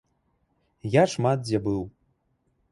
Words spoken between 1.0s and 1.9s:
шмат дзе быў.